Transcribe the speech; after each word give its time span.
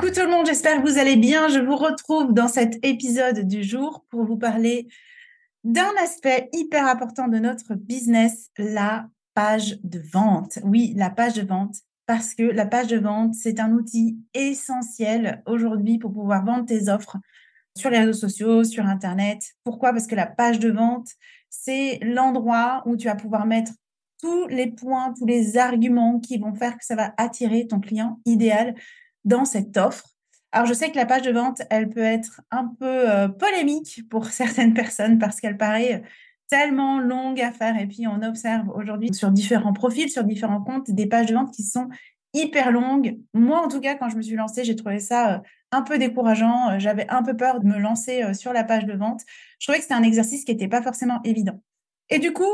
Coucou 0.00 0.14
tout 0.14 0.22
le 0.22 0.30
monde, 0.30 0.46
j'espère 0.46 0.82
que 0.82 0.88
vous 0.88 0.96
allez 0.96 1.16
bien. 1.16 1.48
Je 1.48 1.58
vous 1.58 1.76
retrouve 1.76 2.32
dans 2.32 2.48
cet 2.48 2.82
épisode 2.82 3.40
du 3.40 3.62
jour 3.62 4.06
pour 4.08 4.24
vous 4.24 4.38
parler 4.38 4.88
d'un 5.62 5.92
aspect 6.02 6.48
hyper 6.54 6.86
important 6.86 7.28
de 7.28 7.36
notre 7.36 7.74
business, 7.74 8.50
la 8.56 9.10
page 9.34 9.78
de 9.84 10.00
vente. 10.10 10.58
Oui, 10.64 10.94
la 10.96 11.10
page 11.10 11.34
de 11.34 11.42
vente, 11.42 11.76
parce 12.06 12.34
que 12.34 12.44
la 12.44 12.64
page 12.64 12.86
de 12.86 12.96
vente, 12.96 13.34
c'est 13.34 13.60
un 13.60 13.72
outil 13.72 14.16
essentiel 14.32 15.42
aujourd'hui 15.44 15.98
pour 15.98 16.14
pouvoir 16.14 16.46
vendre 16.46 16.64
tes 16.64 16.88
offres 16.88 17.18
sur 17.76 17.90
les 17.90 17.98
réseaux 17.98 18.14
sociaux, 18.14 18.64
sur 18.64 18.86
Internet. 18.86 19.42
Pourquoi? 19.64 19.92
Parce 19.92 20.06
que 20.06 20.14
la 20.14 20.26
page 20.26 20.60
de 20.60 20.70
vente, 20.70 21.08
c'est 21.50 21.98
l'endroit 22.00 22.82
où 22.86 22.96
tu 22.96 23.06
vas 23.06 23.16
pouvoir 23.16 23.44
mettre 23.44 23.72
tous 24.18 24.46
les 24.48 24.68
points, 24.68 25.12
tous 25.12 25.26
les 25.26 25.58
arguments 25.58 26.20
qui 26.20 26.38
vont 26.38 26.54
faire 26.54 26.78
que 26.78 26.86
ça 26.86 26.96
va 26.96 27.12
attirer 27.18 27.66
ton 27.66 27.80
client 27.80 28.18
idéal 28.24 28.74
dans 29.24 29.44
cette 29.44 29.76
offre. 29.76 30.10
Alors, 30.52 30.66
je 30.66 30.74
sais 30.74 30.90
que 30.90 30.96
la 30.96 31.06
page 31.06 31.22
de 31.22 31.30
vente, 31.30 31.62
elle 31.70 31.88
peut 31.88 32.00
être 32.00 32.40
un 32.50 32.66
peu 32.78 33.10
euh, 33.10 33.28
polémique 33.28 34.02
pour 34.10 34.26
certaines 34.30 34.74
personnes 34.74 35.18
parce 35.18 35.40
qu'elle 35.40 35.56
paraît 35.56 36.02
tellement 36.48 36.98
longue 36.98 37.40
à 37.40 37.52
faire. 37.52 37.78
Et 37.78 37.86
puis, 37.86 38.06
on 38.08 38.22
observe 38.22 38.68
aujourd'hui 38.74 39.14
sur 39.14 39.30
différents 39.30 39.72
profils, 39.72 40.10
sur 40.10 40.24
différents 40.24 40.62
comptes, 40.62 40.90
des 40.90 41.06
pages 41.06 41.26
de 41.26 41.34
vente 41.34 41.52
qui 41.52 41.62
sont 41.62 41.88
hyper 42.32 42.72
longues. 42.72 43.18
Moi, 43.34 43.60
en 43.60 43.68
tout 43.68 43.80
cas, 43.80 43.94
quand 43.94 44.08
je 44.08 44.16
me 44.16 44.22
suis 44.22 44.34
lancée, 44.34 44.64
j'ai 44.64 44.74
trouvé 44.74 44.98
ça 44.98 45.34
euh, 45.34 45.38
un 45.70 45.82
peu 45.82 45.98
décourageant. 45.98 46.70
Euh, 46.70 46.78
j'avais 46.78 47.08
un 47.08 47.22
peu 47.22 47.36
peur 47.36 47.60
de 47.60 47.66
me 47.66 47.78
lancer 47.78 48.34
sur 48.34 48.52
la 48.52 48.64
page 48.64 48.86
de 48.86 48.94
vente. 48.94 49.20
Je 49.60 49.66
trouvais 49.66 49.78
que 49.78 49.84
c'était 49.84 49.94
un 49.94 50.02
exercice 50.02 50.44
qui 50.44 50.50
n'était 50.50 50.68
pas 50.68 50.82
forcément 50.82 51.20
évident. 51.22 51.62
Et 52.08 52.18
du 52.18 52.32
coup, 52.32 52.50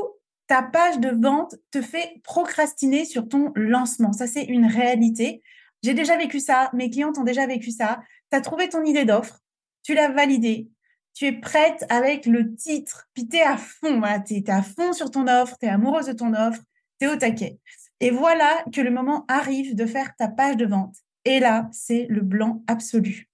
ta 0.47 0.63
page 0.63 1.01
de 1.01 1.09
vente 1.09 1.57
te 1.71 1.81
fait 1.81 2.21
procrastiner 2.23 3.05
sur 3.05 3.29
ton 3.29 3.53
lancement. 3.55 4.13
Ça, 4.13 4.27
c'est 4.27 4.45
une 4.45 4.67
réalité. 4.67 5.43
J'ai 5.83 5.95
déjà 5.95 6.17
vécu 6.17 6.41
ça, 6.41 6.71
mes 6.73 6.91
clientes 6.91 7.19
ont 7.19 7.25
déjà 7.25 7.47
vécu 7.47 7.71
ça. 7.71 8.01
Tu 8.31 8.37
as 8.37 8.41
trouvé 8.41 8.69
ton 8.69 8.85
idée 8.85 9.05
d'offre, 9.05 9.41
tu 9.83 9.95
l'as 9.95 10.09
validée, 10.09 10.69
tu 11.15 11.27
es 11.27 11.33
prête 11.33 11.85
avec 11.89 12.27
le 12.27 12.55
titre, 12.55 13.09
puis 13.15 13.29
tu 13.29 13.37
es 13.37 13.43
à 13.43 13.57
fond, 13.57 14.03
tu 14.27 14.35
es, 14.35 14.51
à 14.51 14.63
fond 14.63 14.93
sur 14.93 15.11
ton 15.11 15.29
offre, 15.29 15.57
tu 15.59 15.67
es 15.67 15.69
amoureuse 15.69 16.07
de 16.07 16.13
ton 16.13 16.35
offre, 16.35 16.61
tu 17.01 17.07
es 17.07 17.11
au 17.11 17.17
taquet. 17.17 17.59
Et 18.01 18.11
voilà 18.11 18.65
que 18.73 18.81
le 18.81 18.91
moment 18.91 19.25
arrive 19.29 19.75
de 19.75 19.87
faire 19.87 20.15
ta 20.17 20.29
page 20.29 20.57
de 20.57 20.67
vente. 20.67 20.97
Et 21.25 21.41
là, 21.41 21.69
c'est 21.73 22.07
le 22.11 22.21
blanc 22.21 22.63
absolu. 22.67 23.29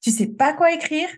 Tu 0.00 0.10
sais 0.10 0.28
pas 0.28 0.52
quoi 0.52 0.72
écrire 0.72 1.08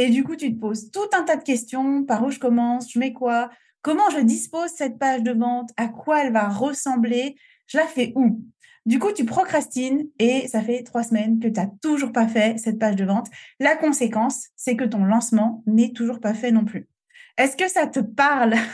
et 0.00 0.10
du 0.10 0.22
coup, 0.22 0.36
tu 0.36 0.54
te 0.54 0.60
poses 0.60 0.92
tout 0.92 1.10
un 1.12 1.24
tas 1.24 1.34
de 1.34 1.42
questions. 1.42 2.04
Par 2.04 2.22
où 2.24 2.30
je 2.30 2.38
commence? 2.38 2.92
Je 2.92 3.00
mets 3.00 3.12
quoi? 3.12 3.50
Comment 3.82 4.08
je 4.10 4.20
dispose 4.20 4.70
cette 4.70 4.96
page 4.96 5.24
de 5.24 5.32
vente? 5.32 5.70
À 5.76 5.88
quoi 5.88 6.22
elle 6.22 6.32
va 6.32 6.48
ressembler? 6.48 7.34
Je 7.66 7.78
la 7.78 7.86
fais 7.88 8.12
où? 8.14 8.40
Du 8.88 8.98
coup, 8.98 9.12
tu 9.12 9.26
procrastines 9.26 10.08
et 10.18 10.48
ça 10.48 10.62
fait 10.62 10.82
trois 10.82 11.02
semaines 11.02 11.40
que 11.40 11.48
tu 11.48 11.60
n'as 11.60 11.66
toujours 11.82 12.10
pas 12.10 12.26
fait 12.26 12.56
cette 12.56 12.78
page 12.78 12.96
de 12.96 13.04
vente. 13.04 13.26
La 13.60 13.76
conséquence, 13.76 14.46
c'est 14.56 14.76
que 14.76 14.84
ton 14.84 15.04
lancement 15.04 15.62
n'est 15.66 15.92
toujours 15.92 16.20
pas 16.20 16.32
fait 16.32 16.52
non 16.52 16.64
plus. 16.64 16.88
Est-ce 17.36 17.54
que 17.54 17.68
ça 17.68 17.86
te 17.86 18.00
parle? 18.00 18.54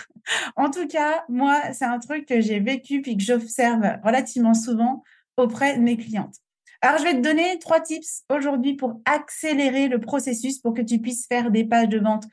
En 0.56 0.70
tout 0.70 0.86
cas, 0.86 1.22
moi, 1.28 1.60
c'est 1.74 1.84
un 1.84 1.98
truc 1.98 2.26
que 2.26 2.40
j'ai 2.40 2.58
vécu 2.58 3.02
puis 3.02 3.16
que 3.18 3.22
j'observe 3.22 3.82
relativement 4.02 4.54
souvent 4.54 5.02
auprès 5.36 5.76
de 5.76 5.82
mes 5.82 5.98
clientes. 5.98 6.36
Alors, 6.80 6.98
je 6.98 7.04
vais 7.04 7.14
te 7.14 7.20
donner 7.20 7.58
trois 7.58 7.80
tips 7.80 8.22
aujourd'hui 8.30 8.74
pour 8.74 9.02
accélérer 9.04 9.88
le 9.88 9.98
processus 9.98 10.60
pour 10.60 10.72
que 10.72 10.80
tu 10.80 11.00
puisses 11.00 11.26
faire 11.26 11.50
des 11.50 11.64
pages 11.64 11.90
de 11.90 11.98
vente 11.98 12.24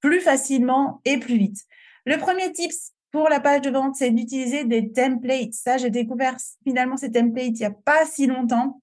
plus 0.00 0.20
facilement 0.20 1.00
et 1.04 1.18
plus 1.18 1.38
vite. 1.38 1.58
Le 2.04 2.18
premier 2.18 2.52
tips, 2.52 2.92
pour 3.10 3.28
la 3.28 3.40
page 3.40 3.62
de 3.62 3.70
vente, 3.70 3.96
c'est 3.96 4.10
d'utiliser 4.10 4.64
des 4.64 4.92
templates. 4.92 5.54
Ça, 5.54 5.78
j'ai 5.78 5.90
découvert 5.90 6.36
finalement 6.64 6.96
ces 6.96 7.10
templates 7.10 7.46
il 7.46 7.60
n'y 7.60 7.64
a 7.64 7.70
pas 7.70 8.06
si 8.06 8.26
longtemps. 8.26 8.80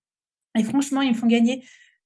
Et 0.58 0.64
franchement, 0.64 1.02
ils 1.02 1.12
me 1.12 1.18
font 1.18 1.28
gagner 1.28 1.64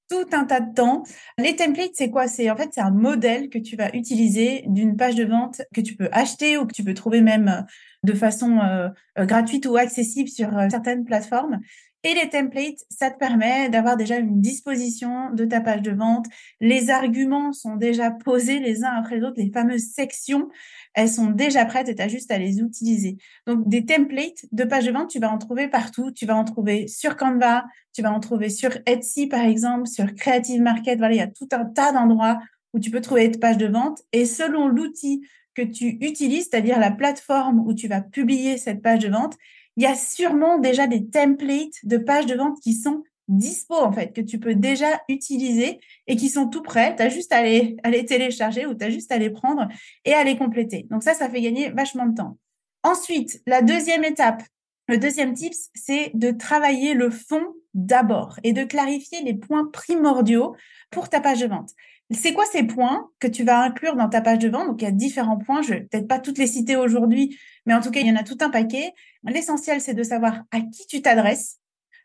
tout 0.08 0.26
un 0.32 0.44
tas 0.44 0.60
de 0.60 0.74
temps. 0.74 1.04
Les 1.38 1.56
templates, 1.56 1.92
c'est 1.94 2.10
quoi? 2.10 2.28
C'est 2.28 2.50
en 2.50 2.56
fait 2.56 2.70
c'est 2.72 2.80
un 2.80 2.90
modèle 2.90 3.48
que 3.48 3.58
tu 3.58 3.76
vas 3.76 3.94
utiliser 3.94 4.64
d'une 4.66 4.96
page 4.96 5.14
de 5.14 5.24
vente 5.24 5.62
que 5.74 5.80
tu 5.80 5.96
peux 5.96 6.08
acheter 6.12 6.58
ou 6.58 6.66
que 6.66 6.74
tu 6.74 6.84
peux 6.84 6.94
trouver 6.94 7.22
même 7.22 7.48
euh, 7.48 7.62
de 8.04 8.12
façon 8.12 8.58
euh, 8.58 8.88
euh, 9.18 9.24
gratuite 9.24 9.64
ou 9.66 9.76
accessible 9.76 10.28
sur 10.28 10.50
certaines 10.70 11.04
plateformes. 11.04 11.60
Et 12.04 12.14
les 12.14 12.28
templates, 12.28 12.84
ça 12.90 13.12
te 13.12 13.18
permet 13.18 13.68
d'avoir 13.68 13.96
déjà 13.96 14.16
une 14.16 14.40
disposition 14.40 15.30
de 15.32 15.44
ta 15.44 15.60
page 15.60 15.82
de 15.82 15.92
vente. 15.92 16.26
Les 16.60 16.90
arguments 16.90 17.52
sont 17.52 17.76
déjà 17.76 18.10
posés 18.10 18.58
les 18.58 18.82
uns 18.82 18.90
après 18.90 19.18
les 19.18 19.22
autres. 19.22 19.36
Les 19.40 19.52
fameuses 19.52 19.92
sections, 19.92 20.48
elles 20.94 21.08
sont 21.08 21.30
déjà 21.30 21.64
prêtes 21.64 21.88
et 21.88 21.94
tu 21.94 22.02
as 22.02 22.08
juste 22.08 22.32
à 22.32 22.38
les 22.38 22.58
utiliser. 22.58 23.18
Donc, 23.46 23.68
des 23.68 23.84
templates 23.84 24.46
de 24.50 24.64
page 24.64 24.86
de 24.86 24.90
vente, 24.90 25.10
tu 25.10 25.20
vas 25.20 25.30
en 25.30 25.38
trouver 25.38 25.68
partout. 25.68 26.10
Tu 26.10 26.26
vas 26.26 26.34
en 26.34 26.44
trouver 26.44 26.88
sur 26.88 27.16
Canva, 27.16 27.66
tu 27.92 28.02
vas 28.02 28.12
en 28.12 28.18
trouver 28.18 28.48
sur 28.48 28.70
Etsy, 28.86 29.28
par 29.28 29.44
exemple, 29.44 29.86
sur 29.86 30.12
Creative 30.14 30.60
Market. 30.60 30.98
Voilà, 30.98 31.14
il 31.14 31.18
y 31.18 31.20
a 31.20 31.28
tout 31.28 31.48
un 31.52 31.64
tas 31.66 31.92
d'endroits 31.92 32.40
où 32.74 32.80
tu 32.80 32.90
peux 32.90 33.00
trouver 33.00 33.30
ta 33.30 33.38
page 33.38 33.58
de 33.58 33.66
vente. 33.66 34.00
Et 34.12 34.26
selon 34.26 34.66
l'outil 34.66 35.24
que 35.54 35.62
tu 35.62 35.98
utilises, 36.00 36.48
c'est-à-dire 36.50 36.80
la 36.80 36.90
plateforme 36.90 37.60
où 37.60 37.74
tu 37.74 37.86
vas 37.86 38.00
publier 38.00 38.56
cette 38.56 38.82
page 38.82 39.00
de 39.00 39.08
vente, 39.08 39.36
il 39.76 39.82
y 39.82 39.86
a 39.86 39.94
sûrement 39.94 40.58
déjà 40.58 40.86
des 40.86 41.08
templates 41.08 41.84
de 41.84 41.96
pages 41.96 42.26
de 42.26 42.34
vente 42.34 42.60
qui 42.60 42.74
sont 42.74 43.02
dispo 43.28 43.74
en 43.74 43.92
fait, 43.92 44.12
que 44.14 44.20
tu 44.20 44.38
peux 44.38 44.54
déjà 44.54 45.00
utiliser 45.08 45.80
et 46.06 46.16
qui 46.16 46.28
sont 46.28 46.48
tout 46.48 46.62
prêts. 46.62 46.94
Tu 46.96 47.02
as 47.02 47.08
juste 47.08 47.32
à 47.32 47.42
les, 47.42 47.76
télécharger 48.06 48.66
ou 48.66 48.74
tu 48.74 48.84
as 48.84 48.90
juste 48.90 49.12
à 49.12 49.18
les 49.18 49.30
prendre 49.30 49.68
et 50.04 50.12
à 50.12 50.24
les 50.24 50.36
compléter. 50.36 50.86
Donc 50.90 51.02
ça, 51.02 51.14
ça 51.14 51.28
fait 51.28 51.40
gagner 51.40 51.70
vachement 51.70 52.06
de 52.06 52.14
temps. 52.14 52.38
Ensuite, 52.82 53.40
la 53.46 53.62
deuxième 53.62 54.04
étape, 54.04 54.42
le 54.88 54.98
deuxième 54.98 55.34
tips, 55.34 55.70
c'est 55.74 56.10
de 56.14 56.32
travailler 56.32 56.94
le 56.94 57.10
fond 57.10 57.44
d'abord 57.74 58.38
et 58.42 58.52
de 58.52 58.64
clarifier 58.64 59.22
les 59.22 59.34
points 59.34 59.66
primordiaux 59.72 60.54
pour 60.90 61.08
ta 61.08 61.20
page 61.20 61.40
de 61.40 61.46
vente. 61.46 61.70
C'est 62.14 62.32
quoi 62.32 62.44
ces 62.46 62.64
points 62.64 63.10
que 63.20 63.26
tu 63.26 63.44
vas 63.44 63.60
inclure 63.60 63.96
dans 63.96 64.08
ta 64.08 64.20
page 64.20 64.38
de 64.38 64.48
vente? 64.48 64.66
Donc, 64.66 64.82
il 64.82 64.84
y 64.84 64.88
a 64.88 64.92
différents 64.92 65.38
points. 65.38 65.62
Je 65.62 65.74
vais 65.74 65.80
peut-être 65.82 66.08
pas 66.08 66.18
toutes 66.18 66.38
les 66.38 66.46
citer 66.46 66.76
aujourd'hui, 66.76 67.38
mais 67.66 67.74
en 67.74 67.80
tout 67.80 67.90
cas, 67.90 68.00
il 68.00 68.06
y 68.06 68.10
en 68.10 68.16
a 68.16 68.24
tout 68.24 68.38
un 68.40 68.50
paquet. 68.50 68.92
L'essentiel, 69.24 69.80
c'est 69.80 69.94
de 69.94 70.02
savoir 70.02 70.42
à 70.50 70.60
qui 70.60 70.86
tu 70.88 71.02
t'adresses. 71.02 71.58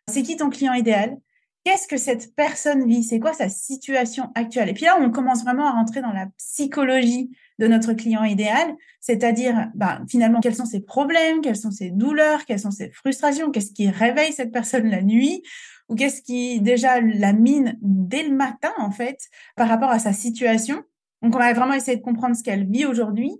C'est 0.09 0.23
qui 0.23 0.37
ton 0.37 0.49
client 0.49 0.73
idéal? 0.73 1.17
Qu'est-ce 1.63 1.87
que 1.87 1.97
cette 1.97 2.33
personne 2.33 2.87
vit? 2.87 3.03
C'est 3.03 3.19
quoi 3.19 3.33
sa 3.33 3.49
situation 3.49 4.31
actuelle? 4.35 4.69
Et 4.69 4.73
puis 4.73 4.85
là, 4.85 4.97
on 5.01 5.11
commence 5.11 5.43
vraiment 5.43 5.67
à 5.67 5.71
rentrer 5.71 6.01
dans 6.01 6.13
la 6.13 6.27
psychologie 6.37 7.29
de 7.59 7.67
notre 7.67 7.91
client 7.91 8.23
idéal, 8.23 8.73
c'est-à-dire 9.01 9.67
ben, 9.75 10.05
finalement 10.07 10.39
quels 10.39 10.55
sont 10.55 10.65
ses 10.65 10.79
problèmes, 10.79 11.41
quelles 11.41 11.57
sont 11.57 11.71
ses 11.71 11.89
douleurs, 11.89 12.45
quelles 12.45 12.59
sont 12.61 12.71
ses 12.71 12.91
frustrations, 12.91 13.51
qu'est-ce 13.51 13.73
qui 13.73 13.89
réveille 13.89 14.31
cette 14.31 14.53
personne 14.53 14.89
la 14.89 15.01
nuit? 15.01 15.43
Ou 15.89 15.95
qu'est-ce 15.95 16.21
qui 16.21 16.61
déjà 16.61 17.01
la 17.01 17.33
mine 17.33 17.77
dès 17.81 18.23
le 18.23 18.35
matin 18.35 18.73
en 18.77 18.91
fait 18.91 19.19
par 19.55 19.67
rapport 19.67 19.89
à 19.89 19.99
sa 19.99 20.13
situation. 20.13 20.83
Donc 21.21 21.35
on 21.35 21.39
va 21.39 21.53
vraiment 21.53 21.73
essayer 21.73 21.97
de 21.97 22.03
comprendre 22.03 22.35
ce 22.35 22.43
qu'elle 22.43 22.69
vit 22.69 22.85
aujourd'hui 22.85 23.31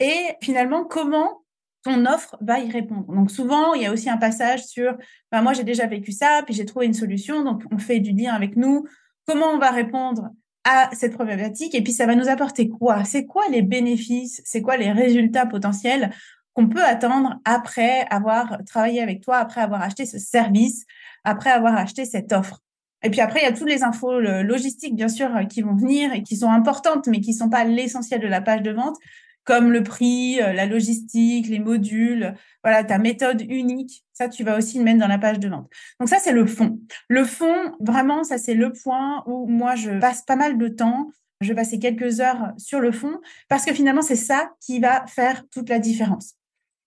et 0.00 0.36
finalement 0.42 0.84
comment 0.84 1.42
ton 1.82 2.06
offre 2.06 2.36
va 2.40 2.60
y 2.60 2.70
répondre. 2.70 3.12
Donc 3.14 3.30
souvent, 3.30 3.74
il 3.74 3.82
y 3.82 3.86
a 3.86 3.92
aussi 3.92 4.08
un 4.08 4.16
passage 4.16 4.64
sur 4.64 4.96
ben, 5.30 5.42
moi 5.42 5.52
j'ai 5.52 5.64
déjà 5.64 5.86
vécu 5.86 6.12
ça, 6.12 6.42
puis 6.44 6.54
j'ai 6.54 6.64
trouvé 6.64 6.86
une 6.86 6.94
solution, 6.94 7.44
donc 7.44 7.62
on 7.70 7.78
fait 7.78 8.00
du 8.00 8.12
lien 8.12 8.32
avec 8.32 8.56
nous, 8.56 8.86
comment 9.26 9.50
on 9.50 9.58
va 9.58 9.70
répondre 9.70 10.30
à 10.64 10.88
cette 10.94 11.12
problématique 11.12 11.74
et 11.74 11.82
puis 11.82 11.92
ça 11.92 12.06
va 12.06 12.14
nous 12.14 12.28
apporter 12.28 12.70
quoi? 12.70 13.04
C'est 13.04 13.26
quoi 13.26 13.44
les 13.50 13.60
bénéfices? 13.60 14.40
C'est 14.46 14.62
quoi 14.62 14.78
les 14.78 14.92
résultats 14.92 15.44
potentiels? 15.44 16.10
Qu'on 16.54 16.68
peut 16.68 16.84
attendre 16.84 17.40
après 17.44 18.06
avoir 18.10 18.58
travaillé 18.64 19.02
avec 19.02 19.20
toi, 19.20 19.36
après 19.38 19.60
avoir 19.60 19.82
acheté 19.82 20.06
ce 20.06 20.18
service, 20.18 20.84
après 21.24 21.50
avoir 21.50 21.76
acheté 21.76 22.04
cette 22.04 22.32
offre 22.32 22.60
Et 23.02 23.10
puis 23.10 23.20
après, 23.20 23.40
il 23.40 23.42
y 23.42 23.46
a 23.46 23.52
toutes 23.52 23.68
les 23.68 23.82
infos 23.82 24.20
logistiques, 24.20 24.94
bien 24.94 25.08
sûr, 25.08 25.30
qui 25.50 25.62
vont 25.62 25.74
venir 25.74 26.12
et 26.12 26.22
qui 26.22 26.36
sont 26.36 26.50
importantes, 26.50 27.06
mais 27.08 27.20
qui 27.20 27.32
ne 27.32 27.36
sont 27.36 27.50
pas 27.50 27.64
l'essentiel 27.64 28.20
de 28.20 28.28
la 28.28 28.40
page 28.40 28.62
de 28.62 28.70
vente 28.70 28.96
comme 29.44 29.70
le 29.70 29.82
prix, 29.82 30.40
euh, 30.40 30.52
la 30.52 30.66
logistique, 30.66 31.48
les 31.48 31.58
modules, 31.58 32.34
voilà, 32.62 32.82
ta 32.82 32.98
méthode 32.98 33.42
unique. 33.42 34.04
Ça, 34.12 34.28
tu 34.28 34.42
vas 34.42 34.56
aussi 34.56 34.78
le 34.78 34.84
mettre 34.84 35.00
dans 35.00 35.08
la 35.08 35.18
page 35.18 35.38
de 35.38 35.48
vente. 35.48 35.70
Donc 36.00 36.08
ça, 36.08 36.18
c'est 36.18 36.32
le 36.32 36.46
fond. 36.46 36.80
Le 37.08 37.24
fond, 37.24 37.72
vraiment, 37.80 38.24
ça, 38.24 38.38
c'est 38.38 38.54
le 38.54 38.72
point 38.72 39.22
où 39.26 39.46
moi, 39.46 39.74
je 39.74 39.98
passe 39.98 40.22
pas 40.22 40.36
mal 40.36 40.58
de 40.58 40.68
temps. 40.68 41.10
Je 41.40 41.48
vais 41.48 41.54
passer 41.54 41.78
quelques 41.78 42.20
heures 42.20 42.52
sur 42.56 42.80
le 42.80 42.90
fond 42.90 43.20
parce 43.48 43.64
que 43.64 43.74
finalement, 43.74 44.02
c'est 44.02 44.16
ça 44.16 44.52
qui 44.60 44.80
va 44.80 45.04
faire 45.06 45.44
toute 45.50 45.68
la 45.68 45.78
différence. 45.78 46.36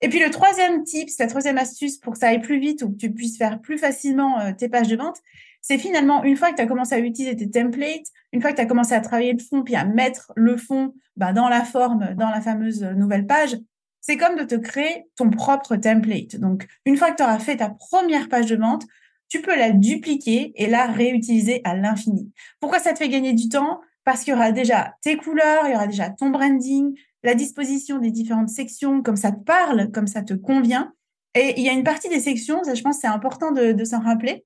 Et 0.01 0.09
puis 0.09 0.19
le 0.19 0.29
troisième 0.29 0.83
tip, 0.83 1.09
la 1.19 1.27
troisième 1.27 1.57
astuce 1.57 1.97
pour 1.97 2.13
que 2.13 2.19
ça 2.19 2.27
aille 2.27 2.41
plus 2.41 2.59
vite 2.59 2.83
ou 2.83 2.91
que 2.91 2.97
tu 2.97 3.11
puisses 3.11 3.37
faire 3.37 3.59
plus 3.61 3.77
facilement 3.77 4.39
euh, 4.39 4.51
tes 4.51 4.69
pages 4.69 4.87
de 4.87 4.95
vente, 4.95 5.17
c'est 5.61 5.77
finalement 5.77 6.23
une 6.23 6.37
fois 6.37 6.51
que 6.51 6.55
tu 6.55 6.61
as 6.61 6.67
commencé 6.67 6.95
à 6.95 6.99
utiliser 6.99 7.35
tes 7.35 7.49
templates, 7.49 8.07
une 8.31 8.41
fois 8.41 8.51
que 8.51 8.57
tu 8.57 8.61
as 8.61 8.65
commencé 8.65 8.93
à 8.93 9.01
travailler 9.01 9.33
le 9.33 9.39
fond, 9.39 9.63
puis 9.63 9.75
à 9.75 9.85
mettre 9.85 10.31
le 10.35 10.55
fond 10.55 10.93
bah, 11.15 11.33
dans 11.33 11.49
la 11.49 11.63
forme, 11.63 12.13
dans 12.15 12.29
la 12.29 12.41
fameuse 12.41 12.83
nouvelle 12.83 13.25
page, 13.25 13.57
c'est 13.99 14.17
comme 14.17 14.37
de 14.37 14.43
te 14.43 14.55
créer 14.55 15.05
ton 15.17 15.29
propre 15.29 15.75
template. 15.75 16.37
Donc, 16.37 16.65
une 16.85 16.95
fois 16.95 17.11
que 17.11 17.17
tu 17.17 17.23
auras 17.23 17.39
fait 17.39 17.57
ta 17.57 17.69
première 17.69 18.29
page 18.29 18.45
de 18.45 18.55
vente, 18.55 18.85
tu 19.27 19.41
peux 19.41 19.55
la 19.57 19.71
dupliquer 19.71 20.53
et 20.55 20.67
la 20.67 20.85
réutiliser 20.85 21.59
à 21.65 21.75
l'infini. 21.75 22.31
Pourquoi 22.61 22.79
ça 22.79 22.93
te 22.93 22.99
fait 22.99 23.09
gagner 23.09 23.33
du 23.33 23.49
temps? 23.49 23.81
Parce 24.05 24.23
qu'il 24.23 24.31
y 24.31 24.37
aura 24.37 24.53
déjà 24.53 24.95
tes 25.01 25.17
couleurs, 25.17 25.65
il 25.65 25.73
y 25.73 25.75
aura 25.75 25.87
déjà 25.87 26.09
ton 26.09 26.29
branding, 26.29 26.97
la 27.23 27.35
disposition 27.35 27.99
des 27.99 28.11
différentes 28.11 28.49
sections, 28.49 29.01
comme 29.01 29.15
ça 29.15 29.31
te 29.31 29.43
parle, 29.43 29.91
comme 29.91 30.07
ça 30.07 30.21
te 30.21 30.33
convient. 30.33 30.93
Et 31.35 31.53
il 31.57 31.63
y 31.63 31.69
a 31.69 31.73
une 31.73 31.83
partie 31.83 32.09
des 32.09 32.19
sections, 32.19 32.63
ça 32.63 32.73
je 32.73 32.81
pense 32.81 32.99
c'est 32.99 33.07
important 33.07 33.51
de 33.51 33.83
s'en 33.83 33.99
rappeler, 33.99 34.45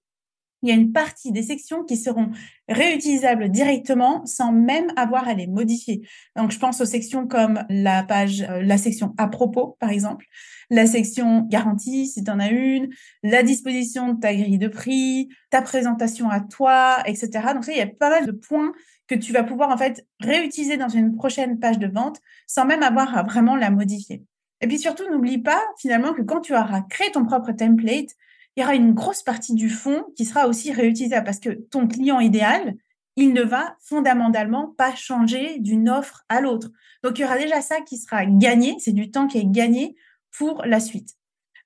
il 0.64 0.70
y 0.70 0.72
a 0.72 0.76
une 0.76 0.92
partie 0.92 1.32
des 1.32 1.42
sections 1.42 1.84
qui 1.84 1.98
seront 1.98 2.30
réutilisables 2.68 3.50
directement 3.50 4.26
sans 4.26 4.52
même 4.52 4.92
avoir 4.96 5.28
à 5.28 5.34
les 5.34 5.48
modifier. 5.48 6.02
Donc, 6.36 6.52
je 6.52 6.60
pense 6.60 6.82
aux 6.82 6.86
sections 6.86 7.28
comme 7.28 7.64
la 7.70 8.04
page, 8.04 8.42
euh, 8.42 8.62
la 8.62 8.78
section 8.78 9.14
à 9.18 9.28
propos, 9.28 9.78
par 9.80 9.90
exemple, 9.90 10.26
la 10.70 10.86
section 10.86 11.42
garantie, 11.50 12.08
si 12.08 12.24
tu 12.24 12.32
en 12.32 12.40
as 12.40 12.50
une, 12.50 12.90
la 13.24 13.44
disposition 13.44 14.14
de 14.14 14.20
ta 14.20 14.34
grille 14.34 14.60
de 14.60 14.68
prix, 14.68 15.30
ta 15.50 15.62
présentation 15.62 16.30
à 16.30 16.40
toi, 16.40 16.98
etc. 17.06 17.30
Donc, 17.54 17.66
ça, 17.66 17.72
il 17.72 17.78
y 17.78 17.82
a 17.82 17.88
pas 17.88 18.10
mal 18.10 18.28
de 18.28 18.32
points 18.32 18.72
que 19.12 19.20
tu 19.20 19.34
vas 19.34 19.44
pouvoir, 19.44 19.70
en 19.70 19.78
fait, 19.78 20.08
réutiliser 20.22 20.78
dans 20.78 20.88
une 20.88 21.18
prochaine 21.18 21.60
page 21.60 21.80
de 21.80 21.88
vente 21.88 22.22
sans 22.48 22.66
même 22.66 22.82
avoir 22.82 23.18
à 23.18 23.24
vraiment 23.24 23.58
la 23.58 23.70
modifier. 23.70 24.24
Et 24.62 24.68
puis 24.68 24.80
surtout, 24.80 25.04
n'oublie 25.10 25.40
pas 25.40 25.62
finalement 25.78 26.14
que 26.14 26.22
quand 26.22 26.40
tu 26.40 26.54
auras 26.54 26.82
créé 26.90 27.12
ton 27.12 27.26
propre 27.26 27.52
template, 27.52 28.12
il 28.56 28.62
y 28.62 28.64
aura 28.64 28.74
une 28.74 28.94
grosse 28.94 29.22
partie 29.22 29.54
du 29.54 29.70
fond 29.70 30.06
qui 30.16 30.24
sera 30.24 30.48
aussi 30.48 30.72
réutilisable 30.72 31.26
parce 31.26 31.40
que 31.40 31.50
ton 31.50 31.88
client 31.88 32.22
idéal, 32.22 32.76
il 33.18 33.34
ne 33.34 33.42
va 33.42 33.76
fondamentalement 33.82 34.68
pas 34.78 34.96
changer 34.96 35.60
d'une 35.60 35.90
offre 35.90 36.24
à 36.30 36.40
l'autre. 36.40 36.70
Donc, 37.04 37.20
il 37.20 37.24
y 37.24 37.26
aura 37.26 37.38
déjà 37.38 37.60
ça 37.62 37.82
qui 37.82 37.98
sera 37.98 38.26
gagné. 38.26 38.78
C'est 38.80 38.94
du 38.94 39.12
temps 39.12 39.28
qui 39.28 39.40
est 39.40 39.46
gagné 39.46 39.96
pour 40.38 40.64
la 40.66 40.80
suite. 40.80 41.16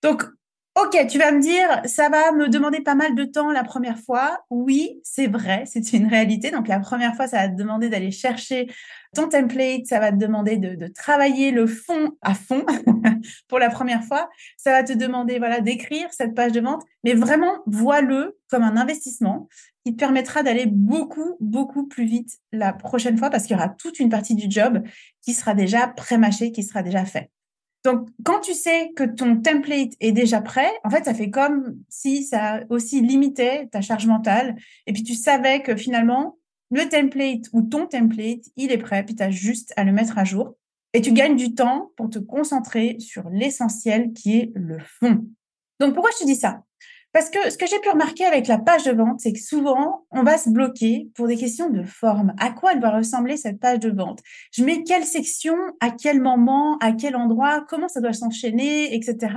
Donc, 0.02 0.24
Ok, 0.86 1.08
tu 1.08 1.18
vas 1.18 1.32
me 1.32 1.42
dire, 1.42 1.82
ça 1.86 2.10
va 2.10 2.32
me 2.32 2.48
demander 2.48 2.80
pas 2.80 2.94
mal 2.94 3.16
de 3.16 3.24
temps 3.24 3.52
la 3.52 3.64
première 3.64 3.98
fois. 3.98 4.46
Oui, 4.52 5.00
c'est 5.04 5.26
vrai, 5.26 5.64
c'est 5.66 5.94
une 5.94 6.06
réalité. 6.06 6.52
Donc 6.52 6.68
la 6.68 6.80
première 6.80 7.16
fois, 7.16 7.28
ça 7.28 7.38
va 7.38 7.50
te 7.50 7.56
demander 7.56 7.90
d'aller 7.90 8.12
chercher 8.12 8.68
ton 9.16 9.28
template, 9.28 9.88
ça 9.88 10.00
va 10.00 10.12
te 10.12 10.18
demander 10.18 10.58
de, 10.58 10.88
travailler 10.88 11.50
le 11.50 11.66
fond 11.66 12.12
à 12.22 12.36
fond 12.36 12.64
pour 13.48 13.58
la 13.58 13.72
première 13.72 14.04
fois. 14.04 14.30
Ça 14.58 14.72
va 14.72 14.84
te 14.84 14.94
demander 14.94 15.40
voilà 15.40 15.60
d'écrire 15.60 16.08
cette 16.12 16.36
page 16.36 16.52
de 16.52 16.62
vente, 16.62 16.84
mais 17.04 17.14
vraiment 17.14 17.64
vois-le 17.66 18.38
comme 18.48 18.62
un 18.62 18.78
investissement 18.78 19.50
qui 19.86 19.94
te 19.94 19.98
permettra 19.98 20.44
d'aller 20.44 20.68
beaucoup 20.68 21.36
beaucoup 21.40 21.88
plus 21.88 22.06
vite 22.06 22.38
la 22.52 22.74
prochaine 22.74 23.18
fois 23.18 23.32
parce 23.32 23.46
qu'il 23.46 23.56
y 23.56 23.60
aura 23.60 23.70
toute 23.70 24.00
une 24.00 24.10
partie 24.10 24.36
du 24.36 24.46
job 24.50 24.84
qui 25.24 25.34
sera 25.34 25.56
déjà 25.56 25.88
pré-mâché, 25.88 26.52
qui 26.52 26.62
sera 26.62 26.84
déjà 26.84 27.06
fait. 27.06 27.32
Donc, 27.86 28.10
quand 28.24 28.40
tu 28.40 28.56
sais 28.56 28.92
que 28.96 29.04
ton 29.04 29.40
template 29.40 29.92
est 30.00 30.12
déjà 30.12 30.42
prêt, 30.42 30.72
en 30.84 30.90
fait, 30.90 31.06
ça 31.06 31.14
fait 31.14 31.30
comme 31.30 31.78
si 31.88 32.24
ça 32.24 32.62
aussi 32.70 33.00
limitait 33.00 33.68
ta 33.68 33.80
charge 33.82 34.08
mentale. 34.08 34.56
Et 34.88 34.92
puis, 34.92 35.04
tu 35.04 35.14
savais 35.14 35.62
que 35.62 35.76
finalement, 35.76 36.36
le 36.72 36.90
template 36.90 37.46
ou 37.54 37.62
ton 37.62 37.86
template, 37.86 38.42
il 38.58 38.72
est 38.72 38.80
prêt, 38.80 39.04
puis 39.06 39.16
tu 39.16 39.22
as 39.22 39.30
juste 39.30 39.72
à 39.78 39.84
le 39.84 39.92
mettre 39.92 40.18
à 40.18 40.24
jour. 40.24 40.56
Et 40.94 41.02
tu 41.02 41.14
gagnes 41.14 41.36
du 41.36 41.54
temps 41.54 41.92
pour 41.96 42.10
te 42.10 42.18
concentrer 42.18 42.98
sur 42.98 43.30
l'essentiel 43.30 44.14
qui 44.14 44.40
est 44.40 44.52
le 44.56 44.80
fond. 44.80 45.24
Donc, 45.80 45.94
pourquoi 45.94 46.10
je 46.12 46.24
te 46.24 46.26
dis 46.26 46.38
ça? 46.38 46.64
Parce 47.16 47.30
que 47.30 47.50
ce 47.50 47.58
que 47.58 47.66
j'ai 47.66 47.80
pu 47.80 47.88
remarquer 47.88 48.26
avec 48.26 48.46
la 48.48 48.58
page 48.58 48.84
de 48.84 48.92
vente, 48.92 49.22
c'est 49.22 49.32
que 49.32 49.40
souvent, 49.40 50.06
on 50.12 50.24
va 50.24 50.38
se 50.38 50.50
bloquer 50.50 51.08
pour 51.16 51.28
des 51.30 51.38
questions 51.38 51.70
de 51.70 51.82
forme. 51.82 52.34
À 52.38 52.52
quoi 52.52 52.74
elle 52.74 52.82
va 52.82 52.92
ressembler 52.92 53.38
cette 53.38 53.58
page 53.58 53.80
de 53.80 53.90
vente? 53.90 54.20
Je 54.52 54.66
mets 54.66 54.84
quelle 54.84 55.06
section, 55.06 55.56
à 55.80 55.92
quel 55.92 56.22
moment, 56.22 56.78
à 56.80 56.92
quel 56.92 57.16
endroit, 57.16 57.66
comment 57.70 57.88
ça 57.88 58.02
doit 58.02 58.12
s'enchaîner, 58.12 58.94
etc. 58.94 59.34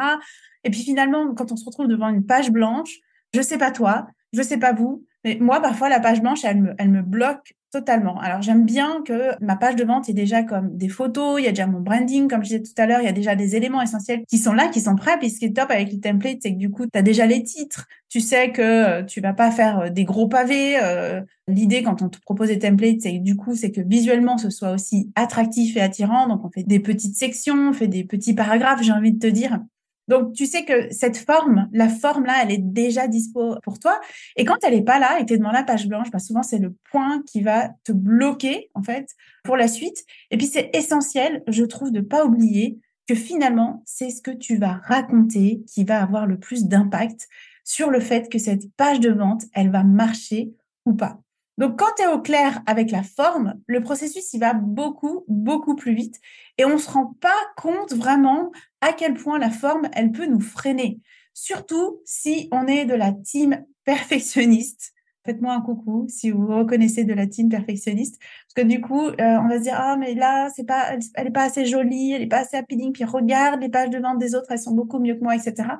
Et 0.64 0.70
puis 0.70 0.80
finalement, 0.80 1.32
quand 1.34 1.52
on 1.52 1.56
se 1.56 1.64
retrouve 1.64 1.86
devant 1.86 2.08
une 2.08 2.26
page 2.26 2.50
blanche, 2.50 2.98
je 3.32 3.42
sais 3.42 3.58
pas 3.58 3.70
toi, 3.70 4.08
je 4.32 4.42
sais 4.42 4.58
pas 4.58 4.72
vous, 4.72 5.04
mais 5.24 5.38
moi, 5.40 5.60
parfois, 5.60 5.88
la 5.88 6.00
page 6.00 6.20
blanche, 6.20 6.44
elle 6.44 6.60
me, 6.60 6.74
elle 6.78 6.90
me 6.90 7.02
bloque 7.02 7.54
totalement. 7.70 8.18
Alors, 8.20 8.42
j'aime 8.42 8.64
bien 8.64 9.02
que 9.04 9.32
ma 9.42 9.56
page 9.56 9.76
de 9.76 9.84
vente 9.84 10.08
est 10.08 10.14
déjà 10.14 10.42
comme 10.42 10.76
des 10.76 10.88
photos, 10.88 11.40
il 11.40 11.44
y 11.44 11.48
a 11.48 11.50
déjà 11.50 11.66
mon 11.66 11.80
branding, 11.80 12.28
comme 12.28 12.42
je 12.42 12.56
disais 12.56 12.62
tout 12.62 12.72
à 12.80 12.86
l'heure, 12.86 13.00
il 13.00 13.04
y 13.04 13.08
a 13.08 13.12
déjà 13.12 13.36
des 13.36 13.56
éléments 13.56 13.82
essentiels 13.82 14.24
qui 14.26 14.38
sont 14.38 14.52
là, 14.52 14.68
qui 14.68 14.80
sont 14.80 14.96
prêts. 14.96 15.18
Puis 15.18 15.30
ce 15.30 15.38
qui 15.38 15.46
est 15.46 15.56
top 15.56 15.70
avec 15.70 15.92
le 15.92 16.00
template, 16.00 16.38
c'est 16.42 16.52
que 16.52 16.58
du 16.58 16.70
coup, 16.70 16.86
tu 16.86 16.98
as 16.98 17.02
déjà 17.02 17.26
les 17.26 17.42
titres. 17.42 17.86
Tu 18.08 18.20
sais 18.20 18.52
que 18.52 18.62
euh, 18.62 19.02
tu 19.02 19.20
vas 19.20 19.34
pas 19.34 19.50
faire 19.50 19.80
euh, 19.80 19.90
des 19.90 20.04
gros 20.04 20.28
pavés. 20.28 20.78
Euh, 20.82 21.20
l'idée, 21.46 21.82
quand 21.82 22.00
on 22.02 22.08
te 22.08 22.18
propose 22.20 22.48
des 22.48 22.58
templates, 22.58 23.02
c'est 23.02 23.12
que 23.12 23.22
du 23.22 23.36
coup, 23.36 23.54
c'est 23.54 23.70
que 23.70 23.82
visuellement, 23.82 24.38
ce 24.38 24.50
soit 24.50 24.72
aussi 24.72 25.12
attractif 25.14 25.76
et 25.76 25.80
attirant. 25.80 26.26
Donc, 26.26 26.44
on 26.44 26.50
fait 26.50 26.62
des 26.62 26.80
petites 26.80 27.16
sections, 27.16 27.70
on 27.70 27.72
fait 27.72 27.88
des 27.88 28.04
petits 28.04 28.34
paragraphes, 28.34 28.82
j'ai 28.82 28.92
envie 28.92 29.12
de 29.12 29.18
te 29.18 29.26
dire. 29.26 29.60
Donc, 30.08 30.32
tu 30.32 30.46
sais 30.46 30.64
que 30.64 30.92
cette 30.92 31.18
forme, 31.18 31.68
la 31.72 31.88
forme 31.88 32.24
là, 32.24 32.40
elle 32.42 32.50
est 32.50 32.62
déjà 32.62 33.06
dispo 33.06 33.56
pour 33.62 33.78
toi. 33.78 34.00
Et 34.36 34.44
quand 34.44 34.56
elle 34.62 34.74
n'est 34.74 34.82
pas 34.82 34.98
là 34.98 35.18
et 35.18 35.22
que 35.22 35.26
tu 35.26 35.34
es 35.34 35.38
devant 35.38 35.52
la 35.52 35.62
page 35.62 35.86
blanche, 35.86 36.10
bah 36.10 36.18
souvent, 36.18 36.42
c'est 36.42 36.58
le 36.58 36.74
point 36.90 37.22
qui 37.26 37.42
va 37.42 37.70
te 37.84 37.92
bloquer, 37.92 38.70
en 38.74 38.82
fait, 38.82 39.10
pour 39.44 39.56
la 39.56 39.68
suite. 39.68 40.04
Et 40.30 40.36
puis, 40.36 40.46
c'est 40.46 40.70
essentiel, 40.74 41.42
je 41.46 41.64
trouve, 41.64 41.92
de 41.92 42.00
pas 42.00 42.24
oublier 42.24 42.78
que 43.06 43.14
finalement, 43.14 43.82
c'est 43.86 44.10
ce 44.10 44.20
que 44.20 44.30
tu 44.30 44.56
vas 44.56 44.80
raconter 44.84 45.62
qui 45.66 45.84
va 45.84 46.02
avoir 46.02 46.26
le 46.26 46.38
plus 46.38 46.66
d'impact 46.66 47.28
sur 47.64 47.90
le 47.90 48.00
fait 48.00 48.30
que 48.30 48.38
cette 48.38 48.72
page 48.76 49.00
de 49.00 49.10
vente, 49.10 49.44
elle 49.52 49.70
va 49.70 49.84
marcher 49.84 50.52
ou 50.86 50.94
pas. 50.94 51.20
Donc, 51.58 51.76
quand 51.76 51.92
tu 51.96 52.04
es 52.04 52.06
au 52.06 52.20
clair 52.20 52.62
avec 52.66 52.92
la 52.92 53.02
forme, 53.02 53.54
le 53.66 53.82
processus, 53.82 54.32
il 54.32 54.38
va 54.38 54.54
beaucoup, 54.54 55.24
beaucoup 55.26 55.74
plus 55.74 55.92
vite. 55.92 56.20
Et 56.56 56.64
on 56.64 56.74
ne 56.74 56.78
se 56.78 56.88
rend 56.88 57.14
pas 57.20 57.36
compte 57.56 57.92
vraiment 57.92 58.52
à 58.80 58.92
quel 58.92 59.14
point 59.14 59.40
la 59.40 59.50
forme, 59.50 59.88
elle 59.92 60.12
peut 60.12 60.26
nous 60.26 60.40
freiner. 60.40 61.00
Surtout 61.34 62.00
si 62.04 62.48
on 62.52 62.68
est 62.68 62.84
de 62.84 62.94
la 62.94 63.12
team 63.12 63.64
perfectionniste. 63.84 64.92
Faites-moi 65.26 65.52
un 65.52 65.60
coucou 65.60 66.06
si 66.08 66.30
vous 66.30 66.46
reconnaissez 66.46 67.02
de 67.04 67.12
la 67.12 67.26
team 67.26 67.48
perfectionniste. 67.48 68.20
Parce 68.20 68.66
que 68.66 68.72
du 68.72 68.80
coup, 68.80 69.08
euh, 69.08 69.14
on 69.18 69.48
va 69.48 69.58
se 69.58 69.64
dire, 69.64 69.74
ah, 69.76 69.96
mais 69.96 70.14
là, 70.14 70.48
c'est 70.54 70.64
pas, 70.64 70.92
elle 71.14 71.24
n'est 71.24 71.32
pas 71.32 71.42
assez 71.42 71.66
jolie, 71.66 72.12
elle 72.12 72.22
n'est 72.22 72.28
pas 72.28 72.38
assez 72.38 72.56
appealing. 72.56 72.92
Puis 72.92 73.04
regarde 73.04 73.60
les 73.60 73.68
pages 73.68 73.90
de 73.90 73.98
vente 73.98 74.18
des 74.18 74.36
autres, 74.36 74.46
elles 74.50 74.60
sont 74.60 74.74
beaucoup 74.74 75.00
mieux 75.00 75.16
que 75.16 75.24
moi, 75.24 75.34
etc. 75.34 75.70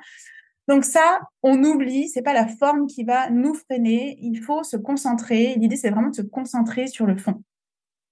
Donc 0.69 0.85
ça, 0.85 1.21
on 1.43 1.65
oublie, 1.65 2.09
c'est 2.09 2.23
pas 2.23 2.35
la 2.35 2.47
forme 2.47 2.87
qui 2.87 3.03
va 3.03 3.31
nous 3.31 3.55
freiner, 3.55 4.19
il 4.21 4.41
faut 4.41 4.63
se 4.63 4.77
concentrer. 4.77 5.55
L'idée, 5.57 5.77
c'est 5.77 5.91
vraiment 5.91 6.11
de 6.11 6.17
se 6.17 6.23
concentrer 6.23 6.87
sur 6.89 7.07
le 7.07 7.17
fond. 7.17 7.43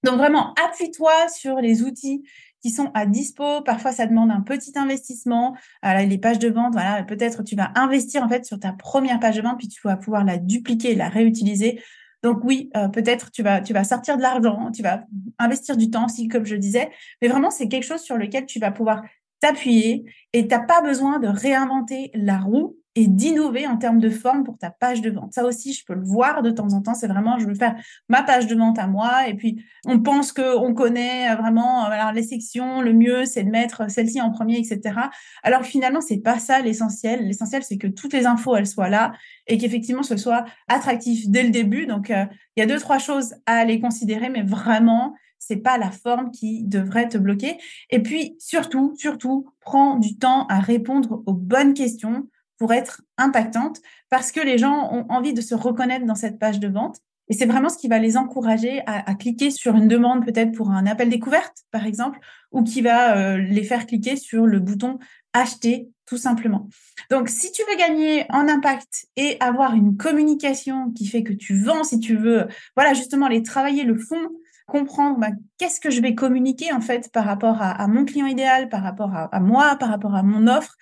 Donc 0.03 0.15
vraiment, 0.15 0.55
appuie-toi 0.65 1.11
sur 1.29 1.57
les 1.57 1.83
outils 1.83 2.23
qui 2.61 2.71
sont 2.71 2.89
à 2.95 3.05
dispo. 3.05 3.61
Parfois, 3.61 3.91
ça 3.91 4.07
demande 4.07 4.31
un 4.31 4.41
petit 4.41 4.73
investissement. 4.75 5.55
les 5.83 6.17
pages 6.17 6.39
de 6.39 6.49
vente, 6.49 6.73
voilà, 6.73 7.03
peut-être 7.03 7.43
tu 7.43 7.55
vas 7.55 7.71
investir 7.75 8.23
en 8.23 8.29
fait 8.29 8.43
sur 8.43 8.59
ta 8.59 8.73
première 8.73 9.19
page 9.19 9.35
de 9.35 9.41
vente, 9.41 9.59
puis 9.59 9.67
tu 9.67 9.79
vas 9.83 9.95
pouvoir 9.95 10.23
la 10.23 10.37
dupliquer, 10.37 10.95
la 10.95 11.09
réutiliser. 11.09 11.79
Donc 12.23 12.43
oui, 12.43 12.71
euh, 12.75 12.87
peut-être 12.87 13.31
tu 13.31 13.43
vas, 13.43 13.61
tu 13.61 13.73
vas 13.73 13.83
sortir 13.83 14.17
de 14.17 14.23
l'argent, 14.23 14.71
tu 14.71 14.81
vas 14.81 15.03
investir 15.37 15.77
du 15.77 15.91
temps 15.91 16.05
aussi, 16.05 16.27
comme 16.27 16.45
je 16.45 16.55
disais, 16.55 16.89
mais 17.21 17.27
vraiment 17.27 17.51
c'est 17.51 17.67
quelque 17.67 17.85
chose 17.85 18.01
sur 18.01 18.17
lequel 18.17 18.47
tu 18.47 18.59
vas 18.59 18.71
pouvoir 18.71 19.03
t'appuyer 19.39 20.05
et 20.33 20.47
t'as 20.47 20.59
pas 20.59 20.81
besoin 20.81 21.19
de 21.19 21.27
réinventer 21.27 22.11
la 22.13 22.39
roue 22.39 22.77
et 22.99 23.05
d'innover 23.05 23.67
en 23.67 23.77
termes 23.77 23.99
de 23.99 24.09
forme 24.09 24.43
pour 24.43 24.57
ta 24.57 24.71
page 24.71 25.01
de 25.01 25.11
vente. 25.11 25.31
Ça 25.31 25.45
aussi, 25.45 25.71
je 25.71 25.85
peux 25.85 25.93
le 25.93 26.03
voir 26.03 26.41
de 26.41 26.49
temps 26.49 26.73
en 26.73 26.81
temps. 26.81 26.95
C'est 26.95 27.05
vraiment, 27.05 27.37
je 27.37 27.45
veux 27.45 27.53
faire 27.53 27.75
ma 28.09 28.23
page 28.23 28.47
de 28.47 28.55
vente 28.55 28.79
à 28.79 28.87
moi. 28.87 29.27
Et 29.27 29.35
puis, 29.35 29.63
on 29.85 29.99
pense 29.99 30.31
qu'on 30.31 30.73
connaît 30.73 31.31
vraiment 31.35 31.91
euh, 31.91 32.11
les 32.11 32.23
sections. 32.23 32.81
Le 32.81 32.93
mieux, 32.93 33.25
c'est 33.25 33.43
de 33.43 33.51
mettre 33.51 33.87
celle-ci 33.87 34.19
en 34.19 34.31
premier, 34.31 34.57
etc. 34.57 34.99
Alors 35.43 35.61
finalement, 35.61 36.01
c'est 36.01 36.17
pas 36.17 36.39
ça 36.39 36.59
l'essentiel. 36.59 37.27
L'essentiel, 37.27 37.61
c'est 37.61 37.77
que 37.77 37.85
toutes 37.85 38.13
les 38.13 38.25
infos, 38.25 38.55
elles 38.55 38.65
soient 38.65 38.89
là 38.89 39.13
et 39.45 39.59
qu'effectivement, 39.59 40.01
ce 40.01 40.17
soit 40.17 40.45
attractif 40.67 41.29
dès 41.29 41.43
le 41.43 41.51
début. 41.51 41.85
Donc, 41.85 42.09
euh, 42.09 42.25
il 42.55 42.61
y 42.61 42.63
a 42.63 42.65
deux, 42.65 42.79
trois 42.79 42.97
choses 42.97 43.35
à 43.45 43.57
aller 43.57 43.79
considérer, 43.79 44.29
mais 44.29 44.41
vraiment, 44.41 45.13
c'est 45.39 45.57
pas 45.57 45.77
la 45.77 45.91
forme 45.91 46.31
qui 46.31 46.63
devrait 46.63 47.07
te 47.07 47.17
bloquer. 47.17 47.57
Et 47.89 48.01
puis 48.01 48.35
surtout, 48.39 48.93
surtout, 48.97 49.47
prends 49.59 49.95
du 49.95 50.17
temps 50.17 50.45
à 50.47 50.59
répondre 50.59 51.23
aux 51.25 51.33
bonnes 51.33 51.73
questions 51.73 52.27
pour 52.57 52.73
être 52.73 53.01
impactante 53.17 53.79
parce 54.09 54.31
que 54.31 54.39
les 54.39 54.57
gens 54.57 54.91
ont 54.91 55.05
envie 55.09 55.33
de 55.33 55.41
se 55.41 55.55
reconnaître 55.55 56.05
dans 56.05 56.15
cette 56.15 56.39
page 56.39 56.59
de 56.59 56.67
vente. 56.67 56.97
Et 57.29 57.33
c'est 57.33 57.45
vraiment 57.45 57.69
ce 57.69 57.77
qui 57.77 57.89
va 57.89 57.99
les 57.99 58.15
encourager 58.15 58.81
à, 58.85 59.13
cliquer 59.15 59.51
sur 59.51 59.75
une 59.75 59.89
demande 59.89 60.25
peut-être 60.25 60.53
pour 60.53 60.71
un 60.71 60.85
appel 60.85 61.09
découverte, 61.09 61.57
par 61.71 61.85
exemple, 61.85 62.19
ou 62.53 62.63
qui 62.63 62.81
va 62.81 63.17
euh, 63.17 63.37
les 63.37 63.63
faire 63.63 63.85
cliquer 63.85 64.15
sur 64.15 64.45
le 64.45 64.59
bouton 64.59 64.97
acheter, 65.33 65.89
tout 66.05 66.17
simplement. 66.17 66.69
Donc, 67.11 67.27
si 67.27 67.51
tu 67.51 67.61
veux 67.69 67.77
gagner 67.77 68.25
en 68.29 68.47
impact 68.47 69.07
et 69.17 69.37
avoir 69.41 69.73
une 69.73 69.97
communication 69.97 70.91
qui 70.91 71.05
fait 71.05 71.23
que 71.23 71.33
tu 71.33 71.61
vends, 71.61 71.83
si 71.83 71.99
tu 71.99 72.15
veux, 72.15 72.47
voilà, 72.75 72.93
justement, 72.93 73.27
les 73.27 73.43
travailler 73.43 73.83
le 73.83 73.97
fond, 73.97 74.29
comprendre 74.67 75.19
bah, 75.19 75.31
qu'est-ce 75.57 75.79
que 75.79 75.89
je 75.89 76.01
vais 76.01 76.13
communiquer 76.13 76.71
en 76.71 76.81
fait 76.81 77.11
par 77.11 77.25
rapport 77.25 77.57
à, 77.61 77.87
mon 77.87 78.05
client 78.05 78.27
idéal, 78.27 78.69
par 78.69 78.83
rapport 78.83 79.11
à 79.13 79.39
moi, 79.39 79.75
par 79.79 79.89
rapport 79.89 80.13
à 80.13 80.23
mon 80.23 80.47
offre, 80.47 80.77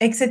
etc. 0.00 0.30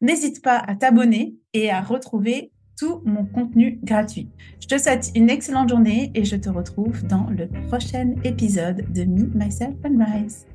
N'hésite 0.00 0.42
pas 0.42 0.58
à 0.58 0.74
t'abonner 0.74 1.36
et 1.52 1.70
à 1.70 1.80
retrouver 1.80 2.52
tout 2.78 3.02
mon 3.04 3.26
contenu 3.26 3.78
gratuit. 3.82 4.30
Je 4.60 4.66
te 4.66 4.78
souhaite 4.78 5.10
une 5.14 5.28
excellente 5.28 5.68
journée 5.68 6.10
et 6.14 6.24
je 6.24 6.36
te 6.36 6.48
retrouve 6.48 7.06
dans 7.06 7.28
le 7.28 7.46
prochain 7.68 8.14
épisode 8.24 8.90
de 8.92 9.04
Me, 9.04 9.26
Myself 9.34 9.74
and 9.84 10.02
Rise. 10.04 10.46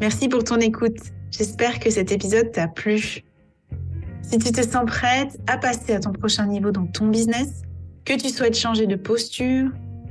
Merci 0.00 0.28
pour 0.28 0.42
ton 0.42 0.56
écoute. 0.56 0.98
J'espère 1.30 1.78
que 1.78 1.88
cet 1.88 2.10
épisode 2.10 2.50
t'a 2.50 2.66
plu. 2.66 3.22
Si 4.22 4.38
tu 4.38 4.50
te 4.50 4.62
sens 4.62 4.84
prête 4.86 5.38
à 5.46 5.56
passer 5.56 5.94
à 5.94 6.00
ton 6.00 6.12
prochain 6.12 6.46
niveau 6.46 6.72
dans 6.72 6.86
ton 6.86 7.08
business, 7.08 7.62
que 8.04 8.14
tu 8.14 8.28
souhaites 8.28 8.56
changer 8.56 8.86
de 8.86 8.96
posture, 8.96 9.70